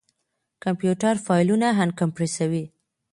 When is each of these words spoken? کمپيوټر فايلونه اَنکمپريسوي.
کمپيوټر 0.63 1.15
فايلونه 1.25 1.67
اَنکمپريسوي. 1.83 2.63